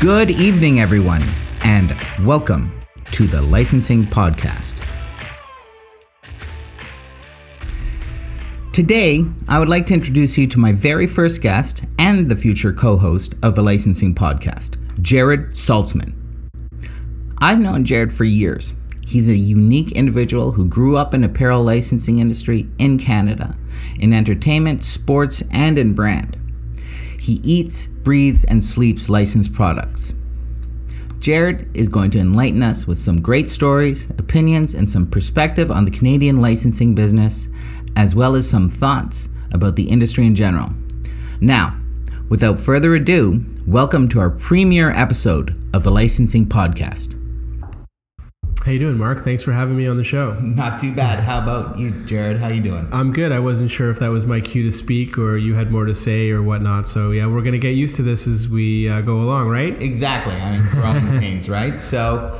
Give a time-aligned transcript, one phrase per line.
[0.00, 1.22] Good evening, everyone,
[1.60, 1.94] and
[2.24, 2.72] welcome
[3.12, 4.82] to the Licensing Podcast.
[8.72, 12.72] Today, I would like to introduce you to my very first guest and the future
[12.72, 16.14] co host of the Licensing Podcast, Jarrod Saltzman.
[17.36, 18.72] I've known Jarrod for years.
[19.06, 23.54] He's a unique individual who grew up in apparel licensing industry in Canada,
[23.98, 26.39] in entertainment, sports, and in brand.
[27.20, 30.14] He eats, breathes, and sleeps licensed products.
[31.18, 35.84] Jarrod is going to enlighten us with some great stories, opinions, and some perspective on
[35.84, 37.50] the Canadian licensing business,
[37.94, 40.70] as well as some thoughts about the industry in general.
[41.42, 41.78] Now,
[42.30, 47.19] without further ado, welcome to our premiere episode of the Licensing Podcast.
[48.64, 49.24] How you doing, Mark?
[49.24, 50.34] Thanks for having me on the show.
[50.34, 51.20] Not too bad.
[51.20, 52.38] How about you, Jarrod?
[52.38, 52.86] How you doing?
[52.92, 53.32] I'm good.
[53.32, 55.94] I wasn't sure if that was my cue to speak or you had more to
[55.94, 56.86] say or whatnot.
[56.86, 59.80] So yeah, we're gonna get used to this as we uh, go along, right?
[59.82, 60.34] Exactly.
[60.34, 61.80] I mean, growing pains, right?
[61.80, 62.38] So,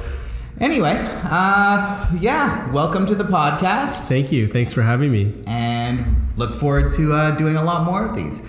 [0.61, 2.71] anyway, uh, yeah.
[2.71, 4.47] Welcome to the podcast, Thank you.
[4.47, 5.35] Thanks for having me.
[5.47, 8.43] and look forward to uh, doing a lot more of these.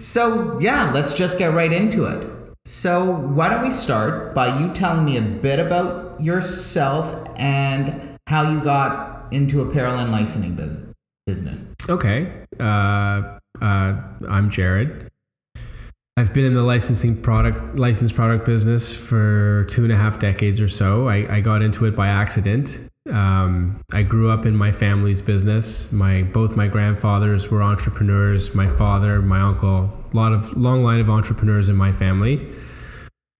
[0.00, 2.28] So, yeah, let's just get right into it.
[2.66, 8.50] So, why don't we start by you telling me a bit about yourself and how
[8.50, 10.80] you got into apparel and licensing bus-
[11.26, 11.62] business?
[11.88, 12.32] Okay.
[12.58, 13.96] Uh, uh,
[14.28, 15.08] I'm Jarrod.
[16.18, 20.60] I've been in the licensing product licensed product business for two and a half decades
[20.60, 21.08] or so.
[21.08, 22.88] I, I got into it by accident.
[23.10, 25.92] Um, I grew up in my family's business.
[25.92, 28.54] My both my grandfathers were entrepreneurs.
[28.54, 32.48] My father, my uncle, a lot of long line of entrepreneurs in my family.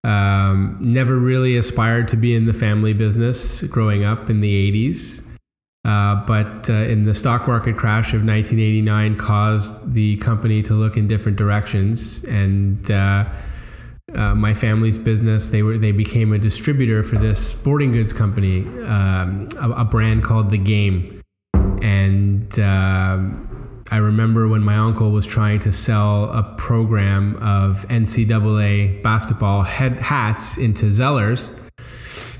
[0.03, 5.23] Um, never really aspired to be in the family business growing up in the 80s.
[5.87, 10.97] Uh, but uh, in the stock market crash of 1989 caused the company to look
[10.97, 13.23] in different directions and uh,
[14.13, 18.63] uh, my family's business they were they became a distributor for this sporting goods company
[18.83, 21.21] um, a, a brand called the game
[21.81, 23.46] and um,
[23.89, 29.99] I remember when my uncle was trying to sell a program of NCAA basketball head
[29.99, 31.57] hats into Zellers.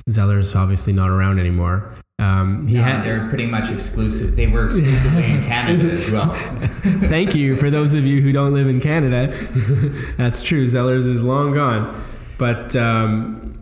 [0.09, 1.93] Zellers obviously not around anymore.
[2.19, 4.35] Um, he had they're pretty much exclusive.
[4.35, 6.35] They were exclusively in Canada as well.
[7.07, 9.27] Thank you for those of you who don't live in Canada.
[10.17, 10.65] That's true.
[10.65, 12.03] Zellers is long gone.
[12.37, 13.59] But um,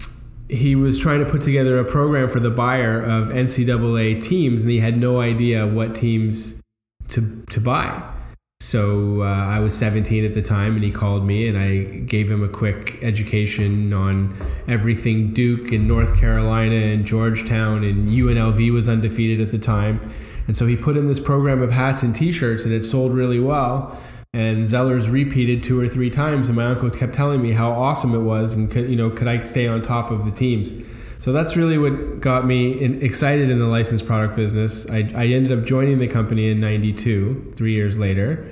[0.50, 4.72] he was trying to put together a program for the buyer of NCAA teams, and
[4.72, 6.62] he had no idea what teams
[7.10, 8.12] to, to buy.
[8.62, 12.32] So uh, I was 17 at the time, and he called me, and I gave
[12.32, 14.36] him a quick education on
[14.68, 20.12] everything Duke and North Carolina and Georgetown, and UNLV was undefeated at the time.
[20.48, 23.40] And so he put in this program of hats and T-shirts, and it sold really
[23.40, 24.00] well.
[24.34, 28.16] And Zellers repeated two or three times, and my uncle kept telling me how awesome
[28.16, 30.72] it was, and could, you know, could I stay on top of the teams?
[31.26, 34.88] So that's really what got me in, excited in the licensed product business.
[34.92, 38.48] I, I ended up joining the company in '92, three years later,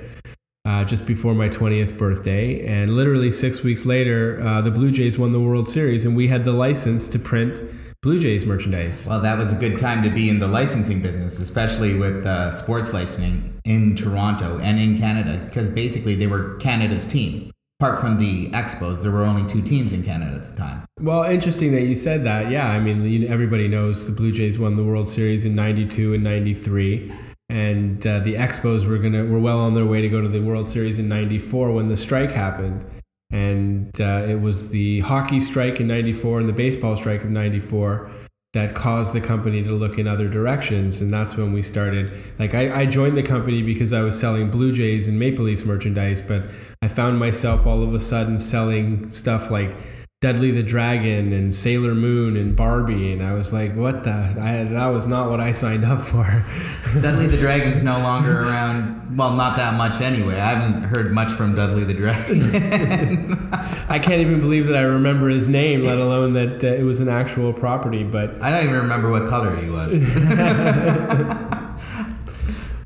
[0.64, 2.66] uh, just before my 20th birthday.
[2.66, 6.26] And literally six weeks later, uh, the Blue Jays won the World Series, and we
[6.26, 7.60] had the license to print
[8.02, 9.06] Blue Jays merchandise.
[9.06, 12.50] Well, that was a good time to be in the licensing business, especially with uh,
[12.50, 17.53] sports licensing in Toronto and in Canada, because basically they were Canada's team.
[17.84, 20.86] Apart from the Expos, there were only two teams in Canada at the time.
[21.00, 22.50] Well, interesting that you said that.
[22.50, 26.24] Yeah, I mean, everybody knows the Blue Jays won the World Series in '92 and
[26.24, 27.12] '93,
[27.50, 30.40] and uh, the Expos were gonna were well on their way to go to the
[30.40, 32.86] World Series in '94 when the strike happened,
[33.30, 38.10] and uh, it was the hockey strike in '94 and the baseball strike of '94
[38.54, 42.12] that caused the company to look in other directions, and that's when we started.
[42.38, 45.64] Like, I, I joined the company because I was selling Blue Jays and Maple Leafs
[45.64, 46.44] merchandise, but
[46.84, 49.74] I found myself all of a sudden selling stuff like
[50.20, 54.10] Dudley the Dragon and Sailor Moon and Barbie, and I was like, "What the?
[54.10, 56.44] I, that was not what I signed up for."
[57.00, 59.16] Dudley the Dragon's no longer around.
[59.16, 60.34] Well, not that much anyway.
[60.34, 63.48] I haven't heard much from Dudley the Dragon.
[63.88, 67.00] I can't even believe that I remember his name, let alone that uh, it was
[67.00, 68.04] an actual property.
[68.04, 69.94] But I don't even remember what color he was.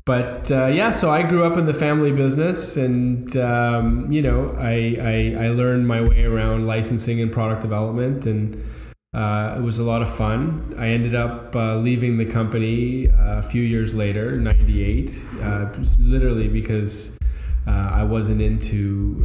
[0.09, 4.55] But uh, yeah, so I grew up in the family business, and um, you know,
[4.57, 8.55] I, I I learned my way around licensing and product development, and
[9.13, 10.73] uh, it was a lot of fun.
[10.79, 15.69] I ended up uh, leaving the company uh, a few years later, '98, uh,
[15.99, 17.15] literally because
[17.67, 19.21] uh, I wasn't into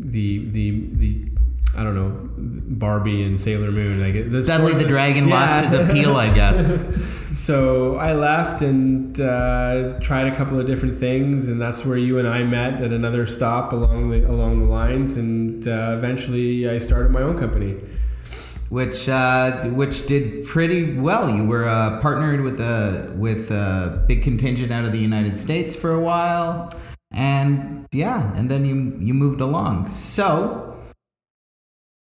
[0.00, 1.28] the the the
[1.74, 4.00] I don't know, Barbie and Sailor Moon.
[4.00, 5.40] Like the Suddenly the dragon Yeah.
[5.40, 6.62] lost his appeal, I guess.
[7.34, 12.18] so I left and uh, tried a couple of different things, and that's where you
[12.18, 16.78] and I met at another stop along the along the lines, and uh, eventually I
[16.78, 17.76] started my own company.
[18.68, 21.28] which uh, which did pretty well.
[21.34, 25.74] You were uh, partnered with a with a big contingent out of the United States
[25.74, 26.72] for a while,
[27.10, 29.88] and yeah, and then you you moved along.
[29.88, 30.71] So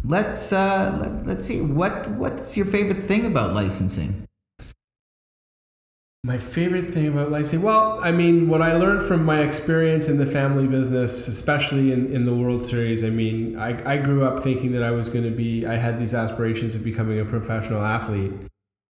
[0.07, 4.25] let's uh, let, let's see what what's your favorite thing about licensing.
[6.23, 10.17] My favorite thing about licensing, well, I mean, what I learned from my experience in
[10.17, 14.43] the family business, especially in, in the World Series, I mean, I, I grew up
[14.43, 17.83] thinking that I was going to be, I had these aspirations of becoming a professional
[17.83, 18.31] athlete,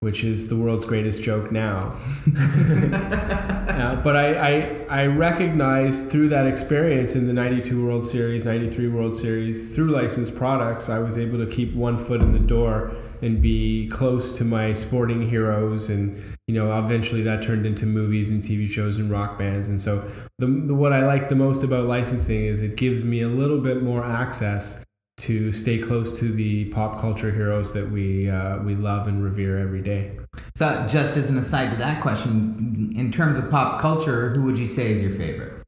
[0.04, 1.96] which is the world's greatest joke now.
[3.74, 8.86] Uh, but I, I, I recognized through that experience in the 92 World Series, 93
[8.86, 12.94] World Series, through licensed products, I was able to keep one foot in the door
[13.20, 15.88] and be close to my sporting heroes.
[15.88, 19.68] And, you know, eventually that turned into movies and TV shows and rock bands.
[19.68, 20.08] And so,
[20.38, 23.58] the, the, what I like the most about licensing is it gives me a little
[23.58, 24.83] bit more access
[25.18, 29.58] to stay close to the pop culture heroes that we, uh, we love and revere
[29.58, 30.18] every day.
[30.56, 34.58] So, just as an aside to that question, in terms of pop culture, who would
[34.58, 35.62] you say is your favorite?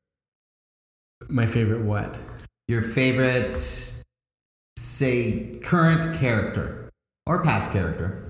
[1.28, 2.18] My favorite what?
[2.68, 3.56] Your favorite,
[4.76, 6.90] say, current character
[7.26, 8.22] or past character?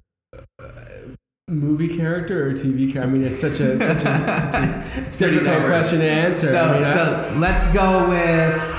[1.49, 3.03] movie character or TV character?
[3.03, 6.49] I mean, it's such a such a, such a It's pretty difficult question to answer.
[6.49, 8.76] So, I mean, I- so let's go with.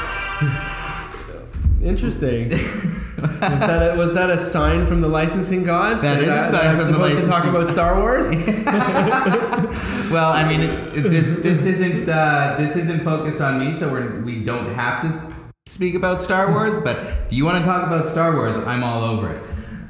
[1.83, 2.49] Interesting.
[3.17, 6.01] was that a, was that a sign from the licensing gods?
[6.01, 8.27] That is a I- sign from the supposed to talk about Star Wars.
[10.11, 14.21] well, I mean, it, it, this isn't uh, this isn't focused on me, so we're,
[14.21, 15.35] we don't have to
[15.65, 16.77] speak about Star Wars.
[16.83, 19.41] But if you want to talk about Star Wars, I'm all over it.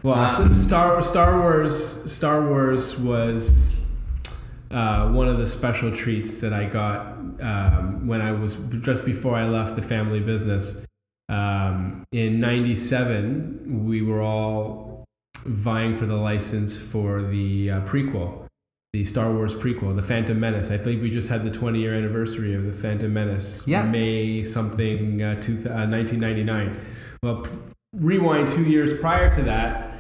[0.04, 3.76] Well, Um, so Star Star Wars Star Wars was
[4.72, 7.08] uh, one of the special treats that I got
[7.42, 10.84] um, when I was just before I left the family business.
[11.30, 15.06] Um, in '97, we were all
[15.46, 18.46] vying for the license for the uh, prequel,
[18.94, 20.72] the Star Wars prequel, The Phantom Menace.
[20.72, 23.62] I think we just had the 20 year anniversary of The Phantom Menace.
[23.66, 23.84] Yeah.
[23.84, 26.80] May something, uh, two, uh, 1999.
[27.24, 27.50] Well, p-
[27.94, 30.00] rewind two years prior to that,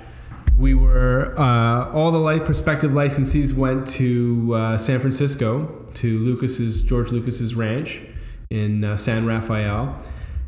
[0.57, 6.81] we were, uh, all the li- prospective licensees went to uh, San Francisco to Lucas's,
[6.81, 8.01] George Lucas's ranch
[8.49, 10.01] in uh, San Rafael.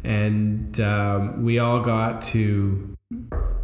[0.04, 2.96] And um, we all got to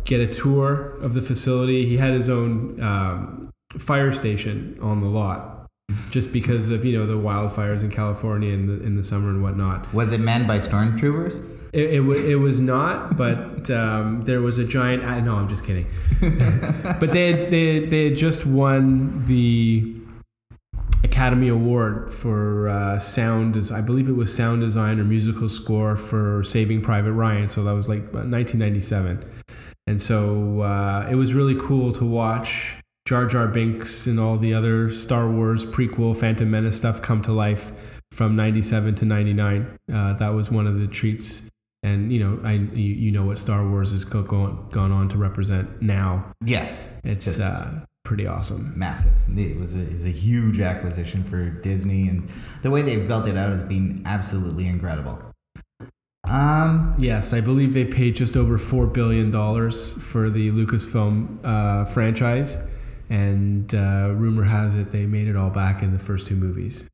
[0.04, 1.88] get a tour of the facility.
[1.88, 5.68] He had his own um, fire station on the lot,
[6.12, 9.42] just because of you know the wildfires in California in the in the summer and
[9.42, 9.94] whatnot.
[9.94, 11.44] Was it manned by stormtroopers?
[11.74, 15.04] It, it, it was not, but um, there was a giant.
[15.26, 15.88] No, I'm just kidding.
[16.22, 19.95] but they had, they had, they had just won the
[21.16, 23.54] Academy Award for uh, sound.
[23.54, 27.48] Des- I believe it was sound design or musical score for Saving Private Ryan.
[27.48, 29.24] So that was like 1997,
[29.88, 32.76] and so uh, it was really cool to watch
[33.08, 37.32] Jar Jar Binks and all the other Star Wars prequel Phantom Menace stuff come to
[37.32, 37.72] life
[38.12, 41.42] from 97 to 99 uh, that was one of the treats
[41.84, 45.18] and you know i you, you know what star wars has gone, gone on to
[45.18, 47.72] represent now Yes, it's Just- uh,
[48.06, 49.12] pretty awesome massive.
[49.36, 52.32] It was a, it was a huge acquisition for Disney, and
[52.62, 55.20] the way they've built it out has been absolutely incredible.
[56.30, 62.58] Um, yes i believe they paid just over $4 billion for the lucasfilm uh, franchise
[63.12, 66.90] and uh, rumor has it they made it all back in the first two movies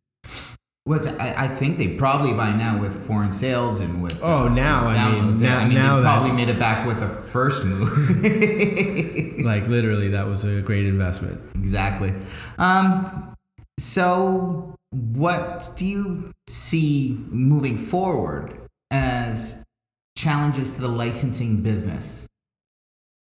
[0.91, 4.85] was I, I think they probably by now with foreign sales and with Oh, now,
[4.85, 7.63] I mean, now- I mean, now they that- probably made it back with the first
[7.65, 7.89] move.
[9.51, 12.13] like literally that was a great investment exactly.
[12.57, 13.33] Um,
[13.79, 18.53] so, what do you see moving forward
[18.91, 19.63] as
[20.17, 22.25] challenges to the licensing business?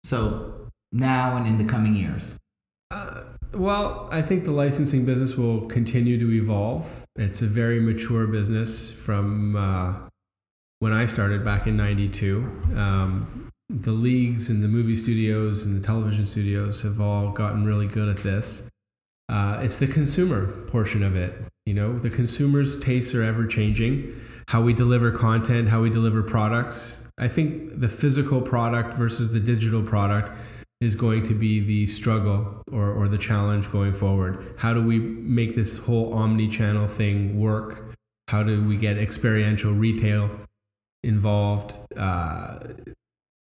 [0.05, 2.25] So now and in the coming years.
[2.91, 6.87] Uh, well, I think the licensing business will continue to evolve.
[7.21, 10.09] It's a very mature business from uh,
[10.79, 12.39] when I started back in 92.
[12.75, 17.87] Um, the leagues and the movie studios and the television studios have all gotten really
[17.87, 18.71] good at this.
[19.29, 21.35] Uh, it's the consumer portion of it.
[21.67, 24.19] You know, the consumer's tastes are ever changing.
[24.49, 27.07] How we deliver content, how we deliver products.
[27.19, 30.33] I think the physical product versus the digital product
[30.81, 34.55] is going to be the struggle or, or the challenge going forward.
[34.57, 37.95] How do we make this whole omni channel thing work?
[38.29, 40.31] How do we get experiential retail
[41.05, 41.77] involved?
[41.97, 42.61] Uh,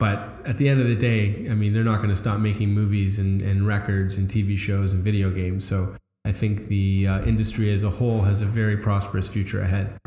[0.00, 2.70] but at the end of the day, I mean, they're not going to stop making
[2.70, 5.64] movies and, and records and TV shows and video games.
[5.64, 9.98] So I think the uh, industry as a whole has a very prosperous future ahead.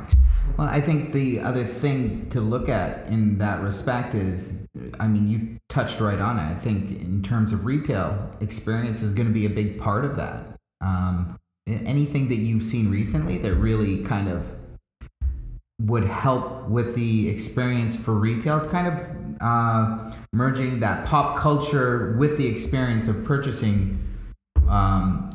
[0.58, 4.54] Well, I think the other thing to look at in that respect is,
[5.00, 6.44] I mean, you touched right on it.
[6.44, 10.16] I think in terms of retail, experience is going to be a big part of
[10.18, 10.46] that.
[10.82, 14.46] Um, anything that you've seen recently that really kind of
[15.82, 19.08] would help with the experience for retail, kind of
[19.42, 23.98] uh, merging that pop culture with the experience of purchasing
[24.70, 25.30] um,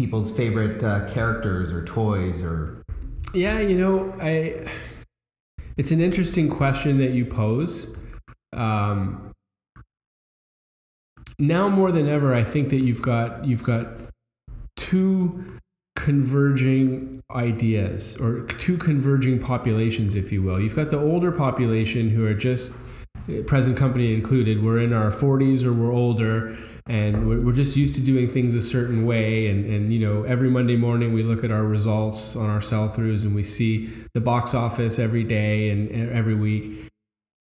[0.00, 2.82] people's favorite uh, characters or toys or.
[3.34, 4.66] Yeah, you know, I.
[5.76, 7.94] It's an interesting question that you pose.
[8.54, 9.32] Um,
[11.38, 13.88] now more than ever, I think that you've got you've got
[14.76, 15.58] two
[15.96, 20.58] converging ideas or two converging populations, if you will.
[20.58, 22.72] You've got the older population who are just
[23.46, 24.64] present company included.
[24.64, 26.58] We're in our 40s or we're older
[26.90, 29.46] and we're just used to doing things a certain way.
[29.46, 33.22] And, and you know every monday morning we look at our results on our sell-throughs
[33.22, 36.88] and we see the box office every day and, and every week.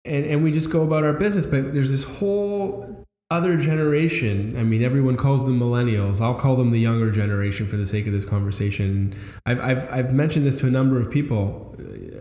[0.05, 1.47] And, and we just go about our business.
[1.47, 4.55] But there's this whole other generation.
[4.59, 6.21] I mean everyone calls them millennials.
[6.21, 9.15] I'll call them the younger generation for the sake of this conversation.
[9.47, 11.75] I've, I've, I've mentioned this to a number of people.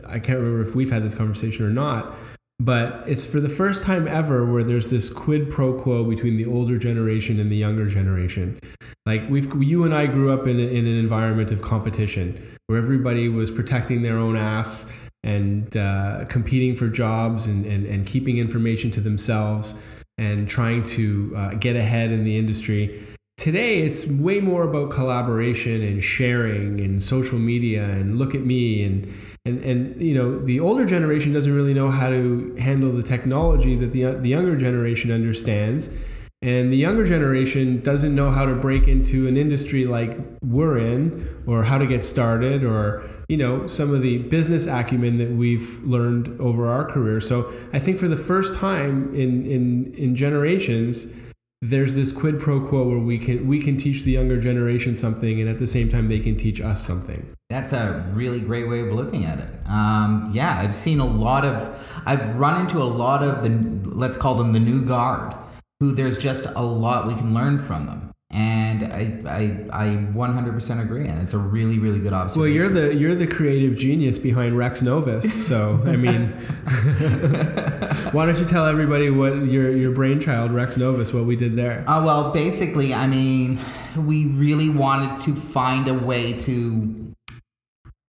[0.08, 2.16] I can't remember if we've had this conversation or not
[2.60, 6.46] but it's for the first time ever where there's this quid pro quo between the
[6.46, 8.60] older generation and the younger generation.
[9.06, 12.80] Like we've, you and I grew up in, a, in an environment of competition where
[12.80, 14.88] everybody was protecting their own ass
[15.24, 19.76] and uh, competing for jobs and, and, and keeping information to themselves
[20.18, 23.06] and trying to uh, get ahead in the industry.
[23.38, 28.84] Today, it's way more about collaboration and sharing and social media and look at me
[28.84, 29.14] and
[29.48, 33.76] and and you know the older generation doesn't really know how to handle the technology
[33.76, 35.90] that the the younger generation understands.
[36.44, 41.28] And the younger generation doesn't know how to break into an industry like we're in
[41.48, 45.84] or how to get started or you know some of the business acumen that we've
[45.84, 47.22] learned over our career.
[47.22, 51.08] So i think for the first time in in in generations
[51.62, 55.42] there's this quid pro quo where we can we can teach the younger generation something
[55.42, 57.34] and at the same time they can teach us something.
[57.50, 59.58] That's a really great way of looking at it.
[59.68, 64.18] Um, yeah i've seen a lot of i've run into a lot of the let's
[64.18, 65.36] call them the new guard
[65.80, 70.82] who there's just a lot we can learn from them and I, I, I 100%
[70.82, 72.42] agree, and it's a really, really good observation.
[72.42, 76.28] Well, you're the you're the creative genius behind Rex Novus, so I mean,
[78.12, 81.90] why don't you tell everybody what your your brainchild Rex Novus, what we did there?
[81.90, 83.62] Uh, well, basically, I mean,
[83.96, 86.97] we really wanted to find a way to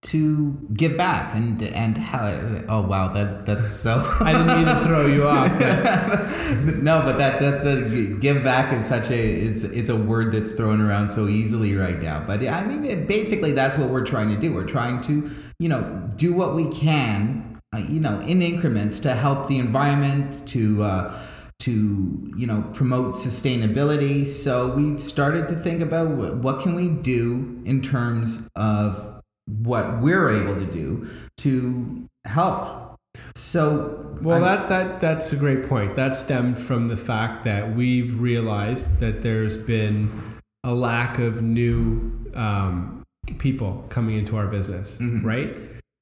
[0.00, 2.28] to give back and and how
[2.68, 6.76] oh wow that that's so I didn't mean to throw you off but.
[6.82, 10.52] no but that that's a give back is such a it's it's a word that's
[10.52, 14.28] thrown around so easily right now but I mean it, basically that's what we're trying
[14.28, 15.82] to do we're trying to you know
[16.14, 21.20] do what we can uh, you know in increments to help the environment to uh,
[21.58, 26.88] to you know promote sustainability so we started to think about what, what can we
[26.88, 29.07] do in terms of
[29.62, 32.96] what we're able to do to help.
[33.34, 35.96] So well, that that that's a great point.
[35.96, 42.12] That stemmed from the fact that we've realized that there's been a lack of new
[42.34, 43.02] um,
[43.38, 45.26] people coming into our business, mm-hmm.
[45.26, 45.56] right?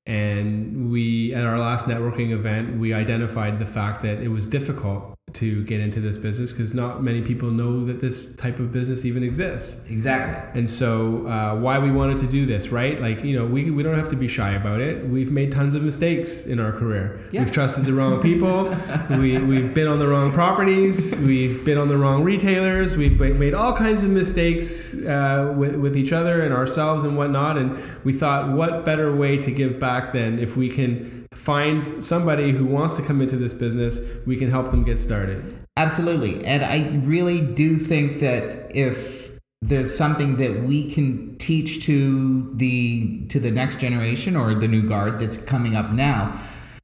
[0.07, 5.16] And we at our last networking event, we identified the fact that it was difficult
[5.33, 9.05] to get into this business because not many people know that this type of business
[9.05, 9.77] even exists.
[9.91, 10.59] Exactly.
[10.59, 13.01] And so, uh, why we wanted to do this, right?
[13.01, 15.05] Like, you know, we, we don't have to be shy about it.
[15.05, 17.21] We've made tons of mistakes in our career.
[17.33, 17.43] Yeah.
[17.43, 18.75] We've trusted the wrong people.
[19.11, 21.21] we, we've been on the wrong properties.
[21.21, 22.97] We've been on the wrong retailers.
[22.97, 27.59] We've made all kinds of mistakes uh, with, with each other and ourselves and whatnot.
[27.59, 32.51] And we thought, what better way to give back than if we can find somebody
[32.51, 35.59] who wants to come into this business, we can help them get started.
[35.77, 36.45] Absolutely.
[36.45, 39.31] And I really do think that if
[39.63, 44.89] there's something that we can teach to the to the next generation or the new
[44.89, 46.41] guard that's coming up now,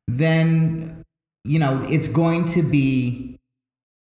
[0.09, 1.05] then
[1.45, 3.37] you know, it's going to be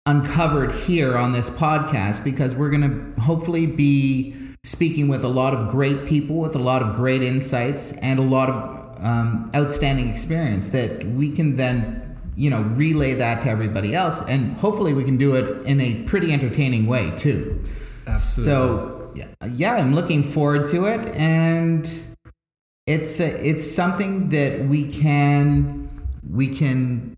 [0.05, 2.81] uncovered here on this podcast because we're going
[3.15, 7.21] to hopefully be speaking with a lot of great people with a lot of great
[7.21, 13.13] insights and a lot of um, outstanding experience that we can then you know relay
[13.13, 17.11] that to everybody else and hopefully we can do it in a pretty entertaining way
[17.17, 17.63] too
[18.07, 18.53] Absolutely.
[18.53, 19.13] so
[19.53, 22.01] yeah i'm looking forward to it and
[22.89, 25.89] it's a, it's something that we can
[26.27, 27.15] we can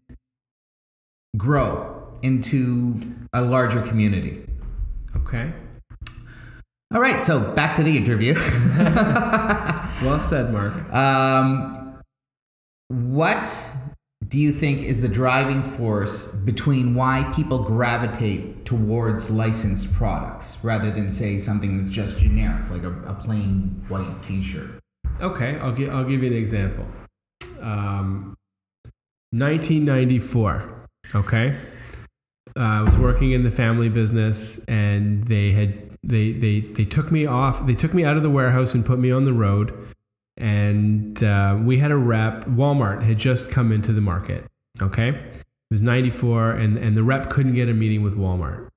[1.38, 3.02] grow into
[3.34, 4.46] a larger community.
[5.16, 5.54] Okay.
[6.94, 8.36] All right, so back to the interview.
[10.02, 10.74] Well said, Mark.
[10.92, 12.02] um,
[12.88, 13.46] what
[14.28, 20.90] do you think is the driving force between why people gravitate towards licensed products rather
[20.90, 24.80] than say something that's just generic, like a, a plain white T-shirt?
[25.20, 26.88] Okay, I'll give I'll give you an example.
[27.62, 28.36] Um,
[29.32, 30.88] 1994.
[31.14, 31.60] Okay,
[32.58, 37.12] uh, I was working in the family business, and they had they they they took
[37.12, 37.66] me off.
[37.68, 39.74] They took me out of the warehouse and put me on the road.
[40.38, 42.46] And uh, we had a rep.
[42.46, 44.46] Walmart had just come into the market.
[44.82, 48.70] Okay, it was 94, and and the rep couldn't get a meeting with Walmart.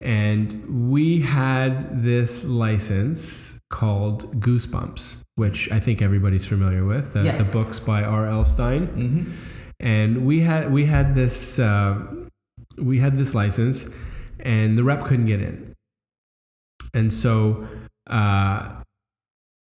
[0.00, 7.12] And we had this license called Goosebumps, which I think everybody's familiar with.
[7.14, 7.44] The, Yes.
[7.44, 8.44] the books by R.L.
[8.44, 9.32] Stine Mm-hmm.
[9.80, 11.98] and we had we had this uh,
[12.76, 13.88] we had this license,
[14.40, 15.67] and the rep couldn't get in,
[16.94, 17.66] and so
[18.08, 18.82] uh,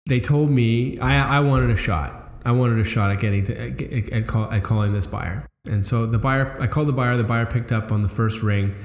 [0.06, 2.22] they told me I, I wanted a shot.
[2.46, 5.86] I wanted a shot at getting to at, at, call, at calling this buyer, and
[5.86, 7.18] so the buyer I called the buyer.
[7.18, 8.76] The buyer picked up on the first ring,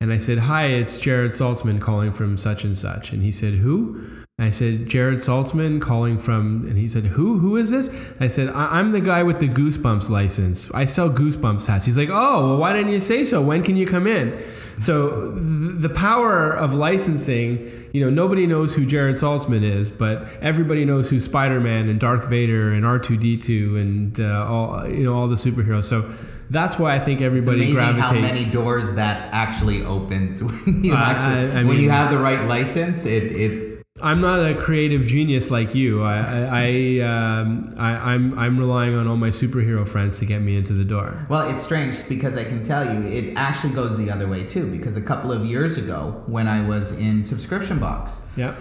[0.00, 3.54] and I said, "Hi, it's Jarrod Saltzman calling from such and such," and he said,
[3.54, 4.00] "Who?"
[4.40, 7.38] I said, Jarrod Saltzman calling from, and he said, Who?
[7.40, 7.90] Who is this?
[8.20, 10.70] I said, I- I'm the guy with the Goosebumps license.
[10.72, 11.84] I sell Goosebumps hats.
[11.84, 13.42] He's like, Oh, well, why didn't you say so?
[13.42, 14.40] When can you come in?
[14.78, 20.28] So th- the power of licensing, you know, nobody knows who Jarrod Saltzman is, but
[20.40, 25.14] everybody knows who Spider Man and Darth Vader and R2D2 and uh, all, you know,
[25.14, 25.86] all the superheroes.
[25.86, 26.14] So
[26.50, 28.06] that's why I think It's everybody amazing gravitates.
[28.06, 32.10] how many doors that actually opens when you Uh, actually I- I when you have
[32.10, 33.04] the right license.
[33.04, 33.68] It it
[34.00, 36.04] I'm not a creative genius like you.
[36.04, 40.40] I, I, I, um, I, I'm, I'm relying on all my superhero friends to get
[40.40, 41.26] me into the door.
[41.28, 44.70] Well, it's strange because I can tell you it actually goes the other way too.
[44.70, 48.54] Because a couple of years ago, when I was in subscription box Yeah.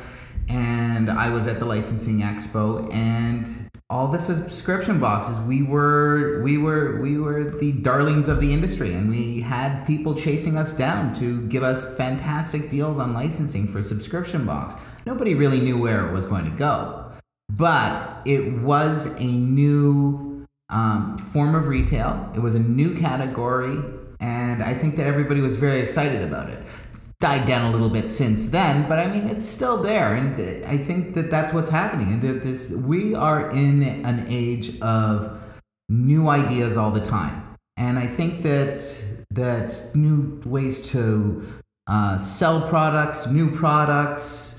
[0.50, 6.58] and I was at the licensing expo, and all the subscription boxes, we were we
[6.58, 11.14] were we were the darlings of the industry, and we had people chasing us down
[11.14, 14.76] to give us fantastic deals on licensing for subscription box.
[15.06, 17.12] Nobody really knew where it was going to go,
[17.52, 22.30] but it was a new um, form of retail.
[22.36, 23.80] It was a new category,
[24.20, 26.62] and I think that everybody was very excited about it.
[27.20, 30.78] Died down a little bit since then, but I mean, it's still there, and I
[30.78, 32.12] think that that's what's happening.
[32.14, 35.42] And that this we are in an age of
[35.90, 37.42] new ideas all the time,
[37.76, 38.84] and I think that
[39.32, 41.44] that new ways to
[41.88, 44.54] uh, sell products, new products.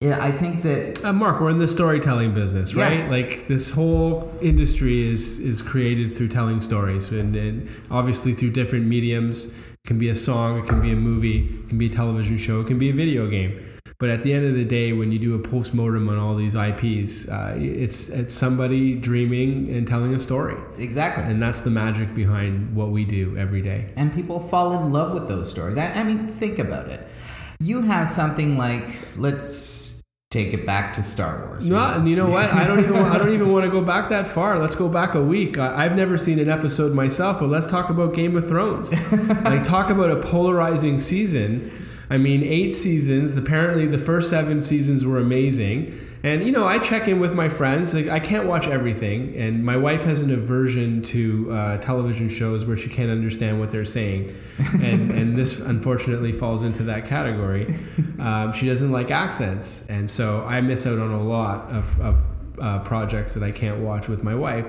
[0.00, 2.82] Yeah, I think that Uh, Mark, we're in the storytelling business, Yeah.
[2.88, 3.08] right?
[3.08, 8.86] Like this whole industry is is created through telling stories, and, and obviously through different
[8.86, 9.52] mediums.
[9.86, 12.36] It can be a song, it can be a movie, it can be a television
[12.38, 13.78] show, it can be a video game.
[14.00, 16.34] But at the end of the day, when you do a post mortem on all
[16.34, 21.22] these IPs, uh, it's it's somebody dreaming and telling a story, exactly.
[21.22, 23.92] and that's the magic behind what we do every day.
[23.94, 25.76] and people fall in love with those stories.
[25.76, 27.06] I, I mean, think about it.
[27.60, 29.85] You have something like, let's
[30.36, 31.68] take it back to Star Wars.
[31.68, 32.52] No, and you know what?
[32.52, 34.58] I don't even I don't even want to go back that far.
[34.58, 35.58] Let's go back a week.
[35.58, 38.92] I, I've never seen an episode myself, but let's talk about Game of Thrones.
[39.44, 41.72] like talk about a polarizing season.
[42.10, 43.36] I mean, eight seasons.
[43.36, 46.05] Apparently, the first seven seasons were amazing.
[46.26, 47.94] And you know, I check in with my friends.
[47.94, 52.64] Like, I can't watch everything, and my wife has an aversion to uh, television shows
[52.64, 54.36] where she can't understand what they're saying,
[54.82, 57.72] and and this unfortunately falls into that category.
[58.18, 62.22] Um, she doesn't like accents, and so I miss out on a lot of of
[62.60, 64.66] uh, projects that I can't watch with my wife.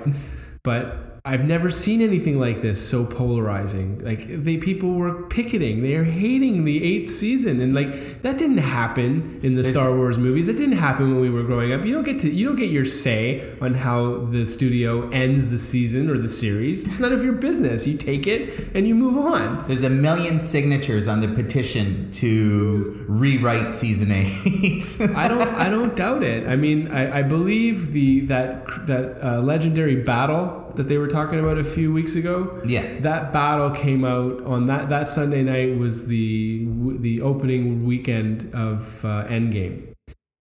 [0.62, 4.04] But I've never seen anything like this so polarizing.
[4.04, 8.58] Like they people were picketing, they are hating the eighth season, and like that didn't
[8.58, 10.46] happen in the Star Wars movies.
[10.46, 11.84] That didn't happen when we were growing up.
[11.84, 15.58] You don't get to you don't get your say on how the studio ends the
[15.58, 16.84] season or the series.
[16.84, 17.86] It's none of your business.
[17.86, 19.66] You take it and you move on.
[19.66, 24.96] There's a million signatures on the petition to rewrite season eight.
[25.16, 25.42] I don't.
[25.42, 26.46] I don't doubt it.
[26.48, 31.38] I mean, I, I believe the that that uh, legendary battle that they were talking
[31.38, 32.60] about a few weeks ago.
[32.64, 33.00] yes.
[33.02, 36.66] That battle came out on that that Sunday night was the
[36.98, 39.94] the opening weekend of uh, Endgame.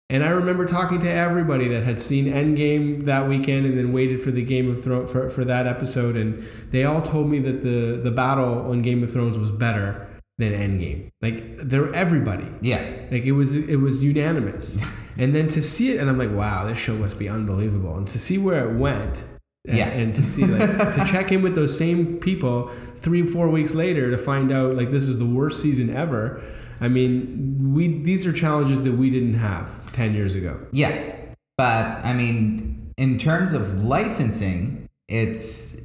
[0.09, 4.21] And I remember talking to everybody that had seen Endgame that weekend and then waited
[4.21, 7.63] for the Game of Thrones for, for that episode, and they all told me that
[7.63, 10.07] the the battle on Game of Thrones was better
[10.37, 11.11] than Endgame.
[11.21, 12.47] Like they're everybody.
[12.59, 12.81] Yeah.
[13.09, 14.77] Like it was it was unanimous.
[15.17, 17.95] and then to see it and I'm like, wow, this show must be unbelievable.
[17.95, 19.23] And to see where it went
[19.67, 19.87] and, Yeah.
[19.89, 24.11] and to see like to check in with those same people three four weeks later
[24.11, 26.41] to find out like this is the worst season ever.
[26.79, 30.59] I mean, we these are challenges that we didn't have ten years ago.
[30.71, 31.11] Yes,
[31.57, 35.77] but I mean, in terms of licensing, it's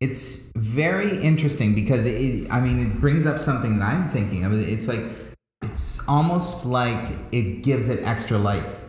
[0.00, 4.52] it's very interesting because it, I mean, it brings up something that I'm thinking of.
[4.52, 5.02] It's like
[5.62, 8.79] it's almost like it gives it extra life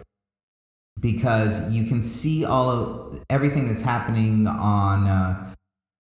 [1.02, 5.08] because you can see all of everything that's happening on.
[5.08, 5.48] Uh,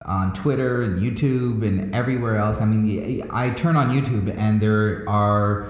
[0.06, 2.60] on Twitter and YouTube and everywhere else.
[2.60, 5.68] I mean, I turn on YouTube and there are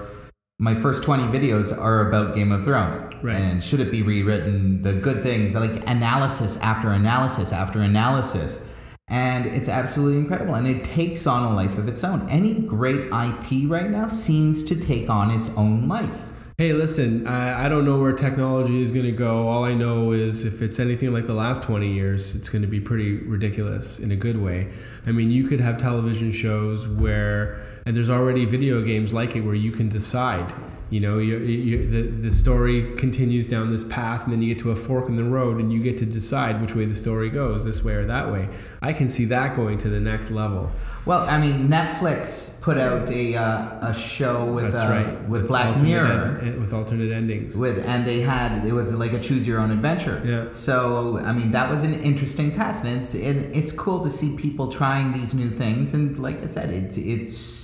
[0.58, 2.96] my first 20 videos are about Game of Thrones.
[3.22, 3.34] Right.
[3.34, 4.80] And should it be rewritten?
[4.80, 8.62] The good things, like analysis after analysis after analysis.
[9.08, 10.54] And it's absolutely incredible.
[10.54, 12.28] And it takes on a life of its own.
[12.28, 16.31] Any great IP right now seems to take on its own life.
[16.58, 19.48] Hey, listen, I, I don't know where technology is going to go.
[19.48, 22.68] All I know is if it's anything like the last 20 years, it's going to
[22.68, 24.70] be pretty ridiculous in a good way.
[25.06, 29.40] I mean, you could have television shows where and there's already video games like it
[29.40, 30.52] where you can decide
[30.92, 34.62] you know you, you, the, the story continues down this path and then you get
[34.62, 37.30] to a fork in the road and you get to decide which way the story
[37.30, 38.46] goes this way or that way
[38.82, 40.70] i can see that going to the next level
[41.06, 45.28] well i mean netflix put out a, uh, a show with uh, right.
[45.28, 49.14] with, black alternate mirror ed- with alternate endings with and they had it was like
[49.14, 50.50] a choose your own adventure Yeah.
[50.50, 54.36] so i mean that was an interesting test and it's it, it's cool to see
[54.36, 57.61] people trying these new things and like i said it's it's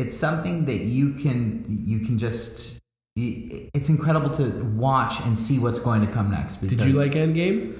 [0.00, 2.78] it's something that you can you can just
[3.16, 7.74] it's incredible to watch and see what's going to come next did you like endgame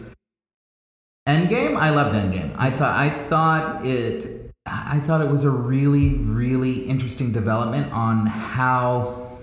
[1.29, 2.55] Endgame, I loved Endgame.
[2.57, 8.27] I thought I thought it I thought it was a really really interesting development on
[8.27, 9.39] how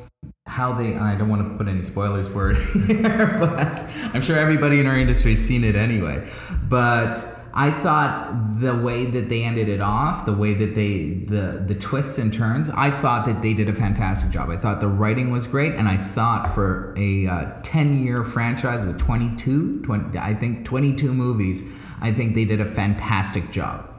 [0.48, 4.38] how they I don't want to put any spoilers for it here, but I'm sure
[4.38, 6.28] everybody in our industry has seen it anyway.
[6.68, 11.64] But I thought the way that they ended it off, the way that they the
[11.66, 14.50] the twists and turns, I thought that they did a fantastic job.
[14.52, 18.86] I thought the writing was great, and I thought for a uh, 10 year franchise
[18.86, 21.64] with 22, 20, I think 22 movies,
[22.00, 23.90] I think they did a fantastic job.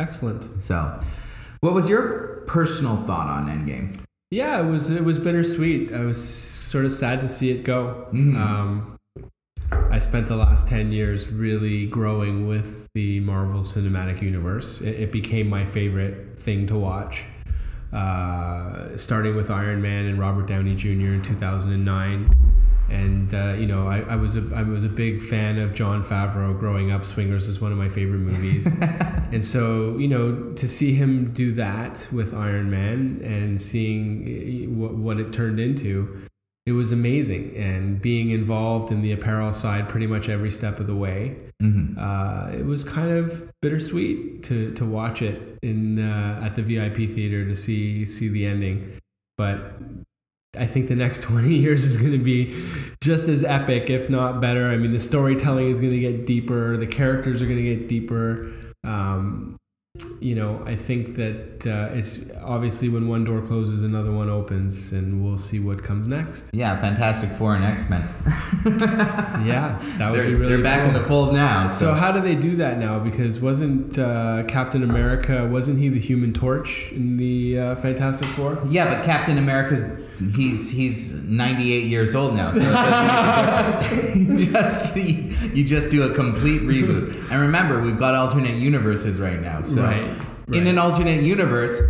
[0.00, 0.98] excellent So,
[1.60, 3.98] what was your personal thought on Endgame?
[4.30, 6.16] yeah it was it was bittersweet i was
[6.72, 8.34] sort of sad to see it go Mhm.
[8.34, 8.91] um,
[9.90, 14.80] I spent the last 10 years really growing with the Marvel Cinematic Universe.
[14.80, 17.24] It, it became my favorite thing to watch.
[17.92, 20.88] Uh, starting with Iron Man and Robert Downey Jr.
[20.88, 22.30] in 2009.
[22.88, 26.02] And, uh, you know, I, I, was a, I was a big fan of Jon
[26.02, 27.04] Favreau growing up.
[27.04, 28.66] Swingers was one of my favorite movies.
[29.32, 34.66] and so, you know, to see him do that with Iron Man and seeing eh,
[34.66, 36.26] what, what it turned into,
[36.64, 40.86] it was amazing and being involved in the apparel side pretty much every step of
[40.86, 41.96] the way Mhm.
[41.98, 46.96] uh, it was kind of bittersweet to to watch it in uh, at the vip
[46.96, 48.92] theater to see see the ending
[49.38, 49.74] but
[50.56, 52.54] I think the next 20 years is going to be
[53.00, 54.66] just as epic, if not better.
[54.68, 57.88] I mean, the storytelling is going to get deeper, the characters are going to get
[57.88, 58.52] deeper.
[58.84, 59.56] Um,
[60.20, 64.92] you know, I think that uh, it's obviously when one door closes, another one opens,
[64.92, 66.44] and we'll see what comes next.
[66.52, 68.08] Yeah, Fantastic Four and X Men.
[69.42, 71.68] Yeah, that would they're, be really they're back in the fold now.
[71.68, 72.98] So, So how do they do that now?
[73.00, 78.62] Because wasn't uh, Captain America wasn't he the Human Torch in the uh, Fantastic Four?
[78.68, 79.82] yeah, but Captain America's
[80.36, 84.40] he's he's 98 years old now, so it doesn't make a difference.
[84.40, 87.30] you just you, you just do a complete reboot.
[87.30, 89.60] And remember, we've got alternate universes right now.
[89.62, 90.66] So Right, in right.
[90.66, 91.80] an alternate universe,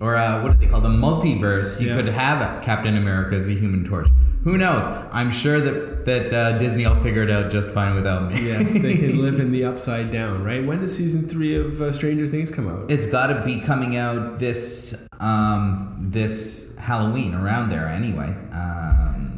[0.00, 1.96] or uh, what do they call the multiverse, you Yeah.
[1.96, 4.08] could have Captain America as the Human Torch.
[4.44, 4.84] Who knows?
[5.10, 8.46] I'm sure that that uh, Disney will figure it out just fine without me.
[8.46, 10.64] Yes, they can live in the upside down, right?
[10.64, 12.88] When does season three of uh, Stranger Things come out?
[12.88, 18.36] It's got to be coming out this um, this Halloween around there anyway.
[18.52, 19.35] Um,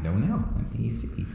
[0.00, 0.42] I don't know.
[0.56, 1.26] Let me see.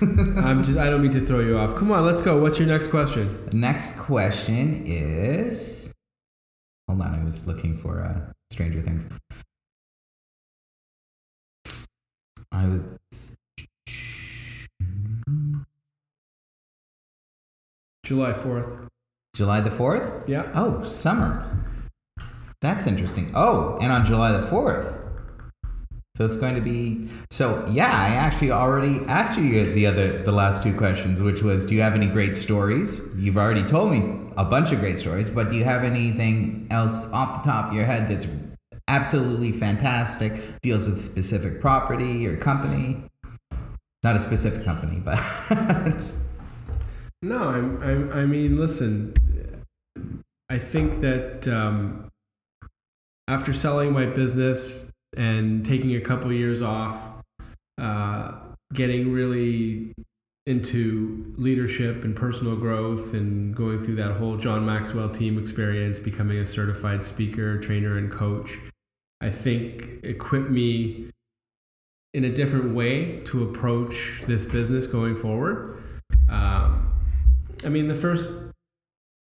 [0.00, 1.76] I'm just I don't mean to throw you off.
[1.76, 2.40] Come on, let's go.
[2.40, 3.48] What's your next question?
[3.52, 5.92] Next question is.
[6.88, 9.06] Hold on, I was looking for uh, Stranger Things.
[12.50, 13.36] I was.
[18.02, 18.88] July fourth.
[19.34, 20.26] July the 4th?
[20.26, 20.50] Yeah.
[20.54, 21.64] Oh, summer.
[22.60, 23.30] That's interesting.
[23.36, 24.97] Oh, and on July the 4th.
[26.18, 30.32] So it's going to be so yeah, I actually already asked you the other the
[30.32, 33.00] last two questions, which was do you have any great stories?
[33.14, 37.06] You've already told me a bunch of great stories, but do you have anything else
[37.12, 38.26] off the top of your head that's
[38.88, 43.00] absolutely fantastic, deals with specific property or company?
[44.02, 45.20] Not a specific company, but
[47.22, 49.14] No, I'm, I'm I mean, listen.
[50.50, 52.08] I think that um,
[53.28, 56.96] after selling my business and taking a couple years off,
[57.80, 58.32] uh,
[58.74, 59.92] getting really
[60.46, 66.38] into leadership and personal growth and going through that whole John Maxwell team experience, becoming
[66.38, 68.58] a certified speaker, trainer, and coach,
[69.20, 71.10] I think equipped me
[72.14, 75.82] in a different way to approach this business going forward.
[76.30, 76.92] Um,
[77.64, 78.30] I mean, the first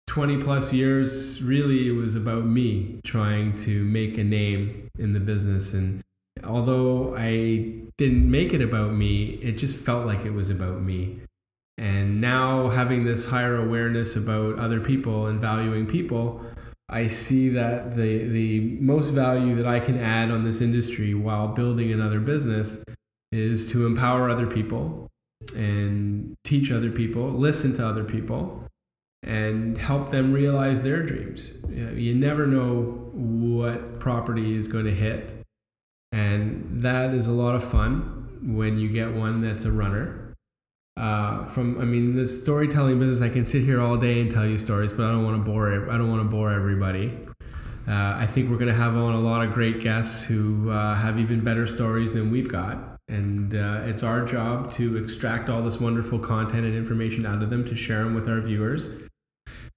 [0.07, 5.21] 20 plus years, really, it was about me trying to make a name in the
[5.21, 5.75] business.
[5.75, 6.03] And
[6.45, 11.21] although I didn't make it about me, it just felt like it was about me.
[11.79, 16.45] And now, having this higher awareness about other people and valuing people,
[16.89, 21.49] I see that the the most value that I can add on this industry while
[21.49, 22.77] building another business
[23.33, 25.09] is to empower other people
[25.57, 28.65] and teach other people, listen to other people,
[29.25, 31.53] and help them realize their dreams.
[31.69, 35.35] You never know what property is going to hit,
[36.13, 40.35] and that is a lot of fun when you get one that's a runner.
[40.97, 44.47] Uh, from I mean the storytelling business I can sit here all day and tell
[44.47, 47.19] you stories but I don't want to bore I don't want to bore everybody.
[47.89, 50.95] Uh, I think we're going to have on a lot of great guests who uh,
[50.95, 52.79] have even better stories than we've got.
[53.09, 57.51] And uh, it's our job to extract all this wonderful content and information out of
[57.51, 58.89] them to share them with our viewers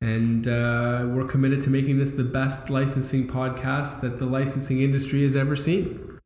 [0.02, 5.24] and uh, we're committed to making this the best licensing podcast that the licensing industry
[5.24, 6.20] has ever seen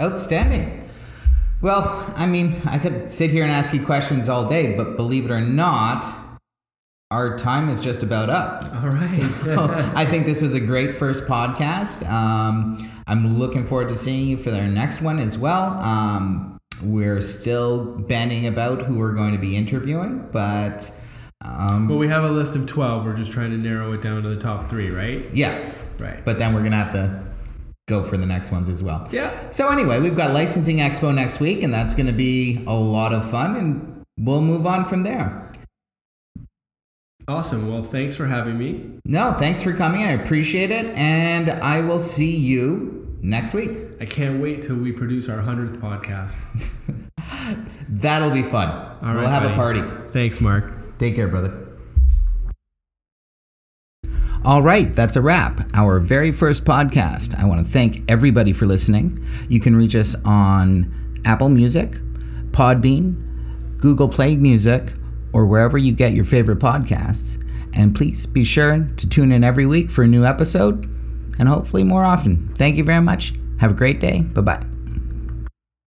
[0.00, 0.82] outstanding
[1.62, 5.26] well, I mean, I could sit here and ask you questions all day, but believe
[5.26, 6.04] it or not,
[7.12, 8.64] our time is just about up.
[8.82, 9.30] All right.
[9.44, 12.04] so, I think this was a great first podcast.
[12.10, 15.80] Um, I'm looking forward to seeing you for our next one as well.
[15.80, 20.90] Um, we're still banding about who we're going to be interviewing, but.
[21.44, 23.04] Um, well, we have a list of 12.
[23.04, 25.24] We're just trying to narrow it down to the top three, right?
[25.34, 25.74] Yes.
[25.98, 26.24] Right.
[26.24, 27.24] But then we're going to have to
[27.88, 29.08] go for the next ones as well.
[29.10, 29.50] Yeah.
[29.50, 33.12] So anyway, we've got licensing expo next week, and that's going to be a lot
[33.12, 35.50] of fun, and we'll move on from there.
[37.28, 37.70] Awesome.
[37.70, 38.98] Well, thanks for having me.
[39.04, 40.02] No, thanks for coming.
[40.02, 43.70] I appreciate it, and I will see you next week.
[44.00, 46.36] I can't wait till we produce our hundredth podcast.
[47.88, 48.68] That'll be fun.
[48.68, 49.54] All right, we'll have buddy.
[49.54, 50.10] a party.
[50.12, 50.81] Thanks, Mark.
[51.02, 51.52] Take care, brother.
[54.44, 55.68] All right, that's a wrap.
[55.74, 57.36] Our very first podcast.
[57.36, 59.26] I want to thank everybody for listening.
[59.48, 61.94] You can reach us on Apple Music,
[62.52, 63.16] Podbean,
[63.78, 64.92] Google Play Music,
[65.32, 67.44] or wherever you get your favorite podcasts.
[67.74, 70.84] And please be sure to tune in every week for a new episode
[71.40, 72.54] and hopefully more often.
[72.56, 73.34] Thank you very much.
[73.58, 74.20] Have a great day.
[74.20, 74.71] Bye bye.